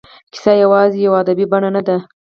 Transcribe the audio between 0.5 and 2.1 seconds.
یوازې یوه ادبي بڼه نه ده.